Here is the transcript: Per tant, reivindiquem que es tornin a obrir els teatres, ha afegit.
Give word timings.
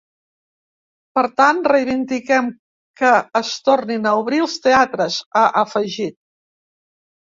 Per 1.19 1.23
tant, 1.41 1.59
reivindiquem 1.73 2.49
que 3.03 3.13
es 3.43 3.55
tornin 3.71 4.11
a 4.11 4.17
obrir 4.25 4.45
els 4.49 4.59
teatres, 4.69 5.23
ha 5.45 5.49
afegit. 5.67 6.23